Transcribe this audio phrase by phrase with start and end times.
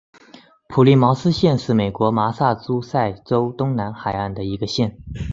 [0.67, 4.97] 普利茅斯县是美国麻萨诸塞州东南海岸的一个县。